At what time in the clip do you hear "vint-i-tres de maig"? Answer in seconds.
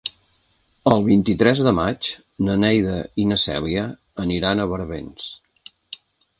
1.07-2.09